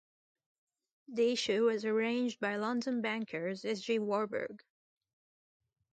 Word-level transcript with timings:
The 1.09 1.31
issue 1.33 1.65
was 1.65 1.85
arranged 1.85 2.39
by 2.39 2.55
London 2.55 3.03
bankers 3.03 3.63
S. 3.63 3.81
G. 3.81 3.99
Warburg. 3.99 4.63